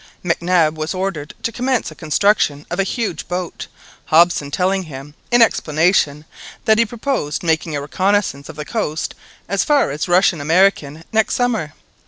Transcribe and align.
Mac 0.23 0.41
Nab 0.41 0.79
was 0.79 0.95
ordered 0.95 1.35
to 1.43 1.51
commence 1.51 1.89
the 1.89 1.93
construction 1.93 2.65
of 2.71 2.79
a 2.79 2.83
huge 2.83 3.27
boat, 3.27 3.67
Hobson 4.05 4.49
telling 4.49 4.81
him, 4.81 5.13
in 5.29 5.43
explanation, 5.43 6.25
that 6.65 6.79
he 6.79 6.87
proposed 6.87 7.43
making 7.43 7.75
a 7.75 7.81
reconnaissance 7.81 8.49
of 8.49 8.55
the 8.55 8.65
coast 8.65 9.13
as 9.47 9.63
far 9.63 9.91
as 9.91 10.07
Russian 10.07 10.41
America 10.41 11.03
next 11.13 11.35
summer. 11.35 11.73